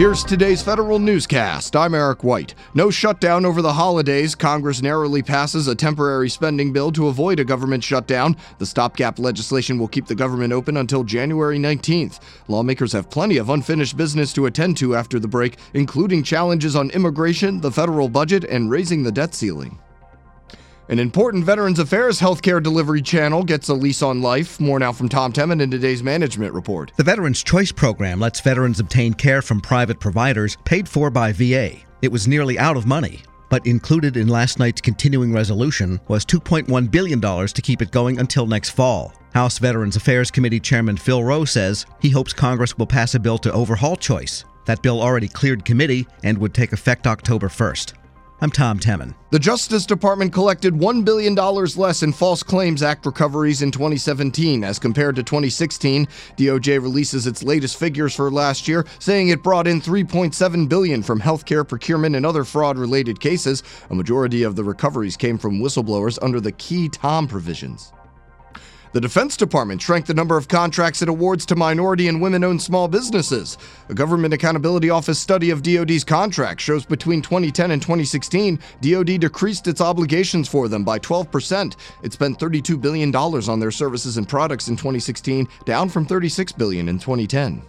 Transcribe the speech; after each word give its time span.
Here's 0.00 0.24
today's 0.24 0.62
federal 0.62 0.98
newscast. 0.98 1.76
I'm 1.76 1.94
Eric 1.94 2.24
White. 2.24 2.54
No 2.72 2.90
shutdown 2.90 3.44
over 3.44 3.60
the 3.60 3.74
holidays. 3.74 4.34
Congress 4.34 4.80
narrowly 4.80 5.22
passes 5.22 5.68
a 5.68 5.74
temporary 5.74 6.30
spending 6.30 6.72
bill 6.72 6.90
to 6.92 7.08
avoid 7.08 7.38
a 7.38 7.44
government 7.44 7.84
shutdown. 7.84 8.34
The 8.56 8.64
stopgap 8.64 9.18
legislation 9.18 9.78
will 9.78 9.88
keep 9.88 10.06
the 10.06 10.14
government 10.14 10.54
open 10.54 10.78
until 10.78 11.04
January 11.04 11.58
19th. 11.58 12.20
Lawmakers 12.48 12.92
have 12.94 13.10
plenty 13.10 13.36
of 13.36 13.50
unfinished 13.50 13.98
business 13.98 14.32
to 14.32 14.46
attend 14.46 14.78
to 14.78 14.96
after 14.96 15.18
the 15.18 15.28
break, 15.28 15.58
including 15.74 16.22
challenges 16.22 16.76
on 16.76 16.88
immigration, 16.92 17.60
the 17.60 17.70
federal 17.70 18.08
budget, 18.08 18.44
and 18.44 18.70
raising 18.70 19.02
the 19.02 19.12
debt 19.12 19.34
ceiling. 19.34 19.78
An 20.90 20.98
important 20.98 21.44
Veterans 21.44 21.78
Affairs 21.78 22.18
healthcare 22.18 22.60
delivery 22.60 23.00
channel 23.00 23.44
gets 23.44 23.68
a 23.68 23.74
lease 23.74 24.02
on 24.02 24.22
life. 24.22 24.58
More 24.58 24.80
now 24.80 24.90
from 24.90 25.08
Tom 25.08 25.32
Temin 25.32 25.60
in 25.60 25.70
today's 25.70 26.02
management 26.02 26.52
report. 26.52 26.90
The 26.96 27.04
Veterans 27.04 27.44
Choice 27.44 27.70
Program 27.70 28.18
lets 28.18 28.40
veterans 28.40 28.80
obtain 28.80 29.14
care 29.14 29.40
from 29.40 29.60
private 29.60 30.00
providers 30.00 30.58
paid 30.64 30.88
for 30.88 31.08
by 31.08 31.30
VA. 31.30 31.76
It 32.02 32.10
was 32.10 32.26
nearly 32.26 32.58
out 32.58 32.76
of 32.76 32.88
money, 32.88 33.20
but 33.50 33.64
included 33.68 34.16
in 34.16 34.26
last 34.26 34.58
night's 34.58 34.80
continuing 34.80 35.32
resolution 35.32 36.00
was 36.08 36.26
$2.1 36.26 36.90
billion 36.90 37.20
to 37.20 37.62
keep 37.62 37.82
it 37.82 37.92
going 37.92 38.18
until 38.18 38.48
next 38.48 38.70
fall. 38.70 39.12
House 39.32 39.58
Veterans 39.58 39.94
Affairs 39.94 40.32
Committee 40.32 40.58
Chairman 40.58 40.96
Phil 40.96 41.22
Roe 41.22 41.44
says 41.44 41.86
he 42.00 42.10
hopes 42.10 42.32
Congress 42.32 42.76
will 42.76 42.84
pass 42.88 43.14
a 43.14 43.20
bill 43.20 43.38
to 43.38 43.52
overhaul 43.52 43.94
choice. 43.94 44.44
That 44.64 44.82
bill 44.82 45.00
already 45.00 45.28
cleared 45.28 45.64
committee 45.64 46.08
and 46.24 46.36
would 46.38 46.52
take 46.52 46.72
effect 46.72 47.06
October 47.06 47.46
1st. 47.46 47.92
I'm 48.42 48.50
Tom 48.50 48.78
Temin. 48.78 49.14
The 49.28 49.38
Justice 49.38 49.84
Department 49.84 50.32
collected 50.32 50.72
$1 50.72 51.04
billion 51.04 51.34
less 51.34 52.02
in 52.02 52.10
False 52.10 52.42
Claims 52.42 52.82
Act 52.82 53.04
recoveries 53.04 53.60
in 53.60 53.70
2017 53.70 54.64
as 54.64 54.78
compared 54.78 55.16
to 55.16 55.22
2016. 55.22 56.06
DOJ 56.38 56.80
releases 56.80 57.26
its 57.26 57.42
latest 57.42 57.78
figures 57.78 58.14
for 58.14 58.30
last 58.30 58.66
year, 58.66 58.86
saying 58.98 59.28
it 59.28 59.42
brought 59.42 59.66
in 59.66 59.78
3.7 59.78 60.68
billion 60.70 61.02
from 61.02 61.20
healthcare 61.20 61.68
procurement 61.68 62.16
and 62.16 62.24
other 62.24 62.44
fraud-related 62.44 63.20
cases. 63.20 63.62
A 63.90 63.94
majority 63.94 64.42
of 64.42 64.56
the 64.56 64.64
recoveries 64.64 65.18
came 65.18 65.36
from 65.36 65.60
whistleblowers 65.60 66.18
under 66.22 66.40
the 66.40 66.52
qui 66.52 66.88
tam 66.88 67.28
provisions. 67.28 67.92
The 68.92 69.00
Defense 69.00 69.36
Department 69.36 69.80
shrank 69.80 70.06
the 70.06 70.14
number 70.14 70.36
of 70.36 70.48
contracts 70.48 71.00
it 71.00 71.08
awards 71.08 71.46
to 71.46 71.54
minority 71.54 72.08
and 72.08 72.20
women 72.20 72.42
owned 72.42 72.60
small 72.60 72.88
businesses. 72.88 73.56
A 73.88 73.94
Government 73.94 74.34
Accountability 74.34 74.90
Office 74.90 75.16
study 75.16 75.50
of 75.50 75.62
DoD's 75.62 76.02
contracts 76.02 76.64
shows 76.64 76.84
between 76.84 77.22
2010 77.22 77.70
and 77.70 77.80
2016, 77.80 78.58
DoD 78.80 79.20
decreased 79.20 79.68
its 79.68 79.80
obligations 79.80 80.48
for 80.48 80.66
them 80.66 80.82
by 80.82 80.98
12%. 80.98 81.76
It 82.02 82.12
spent 82.12 82.40
$32 82.40 82.80
billion 82.80 83.14
on 83.14 83.60
their 83.60 83.70
services 83.70 84.16
and 84.16 84.28
products 84.28 84.66
in 84.66 84.74
2016, 84.74 85.46
down 85.64 85.88
from 85.88 86.04
36 86.04 86.50
billion 86.50 86.88
in 86.88 86.98
2010. 86.98 87.62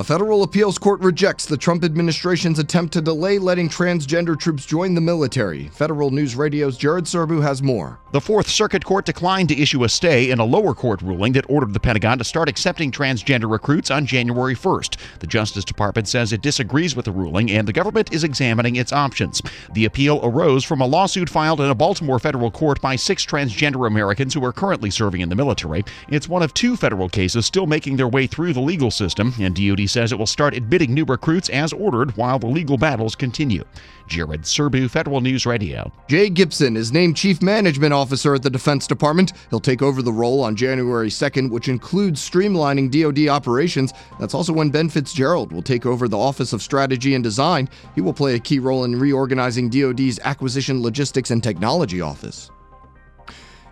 A 0.00 0.02
federal 0.02 0.42
appeals 0.44 0.78
court 0.78 1.02
rejects 1.02 1.44
the 1.44 1.58
Trump 1.58 1.84
administration's 1.84 2.58
attempt 2.58 2.94
to 2.94 3.02
delay 3.02 3.38
letting 3.38 3.68
transgender 3.68 4.34
troops 4.34 4.64
join 4.64 4.94
the 4.94 5.00
military. 5.02 5.68
Federal 5.74 6.10
News 6.10 6.34
Radio's 6.34 6.78
Jared 6.78 7.04
Serbu 7.04 7.42
has 7.42 7.62
more. 7.62 7.98
The 8.12 8.20
Fourth 8.22 8.48
Circuit 8.48 8.82
Court 8.82 9.04
declined 9.04 9.50
to 9.50 9.60
issue 9.60 9.84
a 9.84 9.90
stay 9.90 10.30
in 10.30 10.38
a 10.38 10.44
lower 10.44 10.72
court 10.72 11.02
ruling 11.02 11.34
that 11.34 11.44
ordered 11.50 11.74
the 11.74 11.80
Pentagon 11.80 12.16
to 12.16 12.24
start 12.24 12.48
accepting 12.48 12.90
transgender 12.90 13.50
recruits 13.50 13.90
on 13.90 14.06
January 14.06 14.54
1st. 14.54 14.96
The 15.18 15.26
Justice 15.26 15.66
Department 15.66 16.08
says 16.08 16.32
it 16.32 16.40
disagrees 16.40 16.96
with 16.96 17.04
the 17.04 17.12
ruling 17.12 17.50
and 17.50 17.68
the 17.68 17.72
government 17.74 18.10
is 18.10 18.24
examining 18.24 18.76
its 18.76 18.94
options. 18.94 19.42
The 19.74 19.84
appeal 19.84 20.18
arose 20.22 20.64
from 20.64 20.80
a 20.80 20.86
lawsuit 20.86 21.28
filed 21.28 21.60
in 21.60 21.68
a 21.68 21.74
Baltimore 21.74 22.18
federal 22.18 22.50
court 22.50 22.80
by 22.80 22.96
six 22.96 23.26
transgender 23.26 23.86
Americans 23.86 24.32
who 24.32 24.44
are 24.46 24.52
currently 24.52 24.88
serving 24.88 25.20
in 25.20 25.28
the 25.28 25.36
military. 25.36 25.84
It's 26.08 26.26
one 26.26 26.42
of 26.42 26.54
two 26.54 26.74
federal 26.74 27.10
cases 27.10 27.44
still 27.44 27.66
making 27.66 27.98
their 27.98 28.08
way 28.08 28.26
through 28.26 28.54
the 28.54 28.60
legal 28.60 28.90
system, 28.90 29.34
and 29.38 29.54
DoD 29.54 29.89
says 29.90 30.12
it 30.12 30.18
will 30.18 30.26
start 30.26 30.54
admitting 30.54 30.94
new 30.94 31.04
recruits 31.04 31.48
as 31.50 31.72
ordered 31.72 32.16
while 32.16 32.38
the 32.38 32.46
legal 32.46 32.78
battles 32.78 33.14
continue. 33.14 33.64
Jared 34.06 34.42
Serbu, 34.42 34.90
Federal 34.90 35.20
News 35.20 35.46
Radio. 35.46 35.92
Jay 36.08 36.28
Gibson 36.28 36.76
is 36.76 36.92
named 36.92 37.16
Chief 37.16 37.40
Management 37.42 37.92
Officer 37.92 38.34
at 38.34 38.42
the 38.42 38.50
Defense 38.50 38.86
Department. 38.86 39.32
He'll 39.50 39.60
take 39.60 39.82
over 39.82 40.02
the 40.02 40.12
role 40.12 40.42
on 40.42 40.56
January 40.56 41.08
2nd, 41.08 41.50
which 41.50 41.68
includes 41.68 42.28
streamlining 42.28 42.90
DoD 42.90 43.28
operations. 43.28 43.92
That's 44.18 44.34
also 44.34 44.52
when 44.52 44.70
Ben 44.70 44.88
Fitzgerald 44.88 45.52
will 45.52 45.62
take 45.62 45.86
over 45.86 46.08
the 46.08 46.18
Office 46.18 46.52
of 46.52 46.62
Strategy 46.62 47.14
and 47.14 47.22
Design. 47.22 47.68
He 47.94 48.00
will 48.00 48.12
play 48.12 48.34
a 48.34 48.40
key 48.40 48.58
role 48.58 48.84
in 48.84 48.98
reorganizing 48.98 49.70
DoD's 49.70 50.18
Acquisition, 50.20 50.82
Logistics, 50.82 51.30
and 51.30 51.42
Technology 51.42 52.00
Office. 52.00 52.50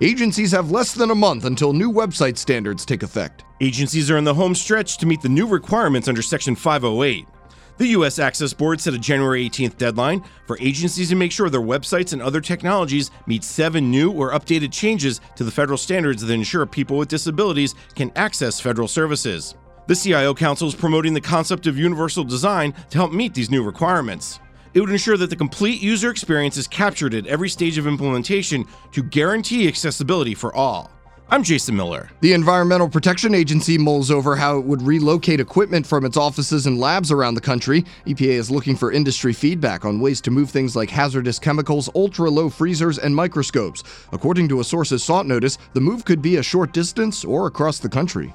Agencies 0.00 0.50
have 0.50 0.72
less 0.72 0.92
than 0.92 1.12
a 1.12 1.14
month 1.14 1.44
until 1.44 1.72
new 1.72 1.90
website 1.90 2.36
standards 2.36 2.84
take 2.84 3.04
effect. 3.04 3.44
Agencies 3.60 4.10
are 4.10 4.16
in 4.16 4.24
the 4.24 4.34
home 4.34 4.52
stretch 4.52 4.98
to 4.98 5.06
meet 5.06 5.22
the 5.22 5.28
new 5.28 5.46
requirements 5.46 6.08
under 6.08 6.20
Section 6.20 6.56
508. 6.56 7.28
The 7.76 7.86
U.S. 7.88 8.18
Access 8.18 8.52
Board 8.52 8.80
set 8.80 8.94
a 8.94 8.98
January 8.98 9.48
18th 9.48 9.76
deadline 9.76 10.24
for 10.48 10.58
agencies 10.60 11.10
to 11.10 11.14
make 11.14 11.30
sure 11.30 11.48
their 11.48 11.60
websites 11.60 12.12
and 12.12 12.20
other 12.20 12.40
technologies 12.40 13.12
meet 13.28 13.44
seven 13.44 13.88
new 13.88 14.10
or 14.10 14.32
updated 14.32 14.72
changes 14.72 15.20
to 15.36 15.44
the 15.44 15.50
federal 15.52 15.78
standards 15.78 16.22
that 16.22 16.32
ensure 16.32 16.66
people 16.66 16.98
with 16.98 17.08
disabilities 17.08 17.76
can 17.94 18.10
access 18.16 18.58
federal 18.58 18.88
services. 18.88 19.54
The 19.86 19.94
CIO 19.94 20.34
Council 20.34 20.66
is 20.66 20.74
promoting 20.74 21.14
the 21.14 21.20
concept 21.20 21.68
of 21.68 21.78
universal 21.78 22.24
design 22.24 22.74
to 22.90 22.98
help 22.98 23.12
meet 23.12 23.32
these 23.32 23.50
new 23.50 23.62
requirements. 23.62 24.40
It 24.74 24.80
would 24.80 24.90
ensure 24.90 25.16
that 25.16 25.30
the 25.30 25.36
complete 25.36 25.80
user 25.80 26.10
experience 26.10 26.56
is 26.56 26.66
captured 26.66 27.14
at 27.14 27.28
every 27.28 27.48
stage 27.48 27.78
of 27.78 27.86
implementation 27.86 28.66
to 28.90 29.04
guarantee 29.04 29.68
accessibility 29.68 30.34
for 30.34 30.52
all. 30.52 30.90
I'm 31.28 31.44
Jason 31.44 31.76
Miller. 31.76 32.10
The 32.22 32.32
Environmental 32.32 32.88
Protection 32.88 33.36
Agency 33.36 33.78
mulls 33.78 34.10
over 34.10 34.34
how 34.34 34.58
it 34.58 34.64
would 34.64 34.82
relocate 34.82 35.38
equipment 35.38 35.86
from 35.86 36.04
its 36.04 36.16
offices 36.16 36.66
and 36.66 36.80
labs 36.80 37.12
around 37.12 37.34
the 37.34 37.40
country. 37.40 37.84
EPA 38.04 38.34
is 38.34 38.50
looking 38.50 38.74
for 38.74 38.90
industry 38.90 39.32
feedback 39.32 39.84
on 39.84 40.00
ways 40.00 40.20
to 40.22 40.32
move 40.32 40.50
things 40.50 40.74
like 40.74 40.90
hazardous 40.90 41.38
chemicals, 41.38 41.88
ultra 41.94 42.28
low 42.28 42.50
freezers, 42.50 42.98
and 42.98 43.14
microscopes. 43.14 43.84
According 44.12 44.48
to 44.48 44.58
a 44.58 44.64
sources 44.64 45.04
sought 45.04 45.26
notice, 45.26 45.56
the 45.72 45.80
move 45.80 46.04
could 46.04 46.20
be 46.20 46.36
a 46.36 46.42
short 46.42 46.72
distance 46.72 47.24
or 47.24 47.46
across 47.46 47.78
the 47.78 47.88
country. 47.88 48.34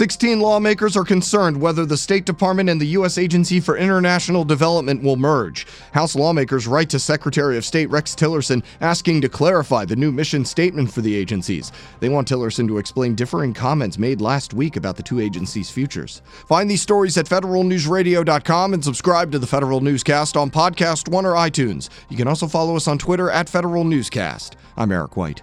16 0.00 0.40
lawmakers 0.40 0.96
are 0.96 1.04
concerned 1.04 1.60
whether 1.60 1.84
the 1.84 1.94
State 1.94 2.24
Department 2.24 2.70
and 2.70 2.80
the 2.80 2.86
U.S. 2.86 3.18
Agency 3.18 3.60
for 3.60 3.76
International 3.76 4.46
Development 4.46 5.02
will 5.02 5.16
merge. 5.16 5.66
House 5.92 6.16
lawmakers 6.16 6.66
write 6.66 6.88
to 6.88 6.98
Secretary 6.98 7.58
of 7.58 7.66
State 7.66 7.90
Rex 7.90 8.14
Tillerson 8.14 8.64
asking 8.80 9.20
to 9.20 9.28
clarify 9.28 9.84
the 9.84 9.94
new 9.94 10.10
mission 10.10 10.42
statement 10.42 10.90
for 10.90 11.02
the 11.02 11.14
agencies. 11.14 11.70
They 12.00 12.08
want 12.08 12.26
Tillerson 12.26 12.66
to 12.68 12.78
explain 12.78 13.14
differing 13.14 13.52
comments 13.52 13.98
made 13.98 14.22
last 14.22 14.54
week 14.54 14.76
about 14.76 14.96
the 14.96 15.02
two 15.02 15.20
agencies' 15.20 15.68
futures. 15.68 16.22
Find 16.46 16.70
these 16.70 16.80
stories 16.80 17.18
at 17.18 17.26
federalnewsradio.com 17.26 18.72
and 18.72 18.82
subscribe 18.82 19.30
to 19.32 19.38
the 19.38 19.46
Federal 19.46 19.82
Newscast 19.82 20.34
on 20.34 20.50
Podcast 20.50 21.10
One 21.10 21.26
or 21.26 21.34
iTunes. 21.34 21.90
You 22.08 22.16
can 22.16 22.26
also 22.26 22.46
follow 22.46 22.74
us 22.74 22.88
on 22.88 22.96
Twitter 22.96 23.30
at 23.30 23.50
Federal 23.50 23.84
Newscast. 23.84 24.56
I'm 24.78 24.92
Eric 24.92 25.18
White. 25.18 25.42